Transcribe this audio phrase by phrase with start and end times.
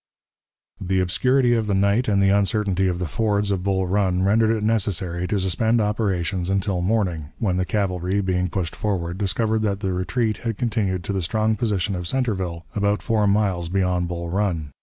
[0.83, 4.49] The obscurity of the night and the uncertainty of the fords of Bull Run rendered
[4.49, 9.81] it necessary to suspend operations until morning, when the cavalry, being pushed forward, discovered that
[9.81, 14.27] the retreat had continued to the strong position of Centreville, about four miles beyond Bull
[14.31, 14.71] Run.